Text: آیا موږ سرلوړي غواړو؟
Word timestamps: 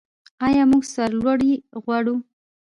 آیا 0.45 0.63
موږ 0.71 0.83
سرلوړي 0.93 1.53
غواړو؟ 1.83 2.15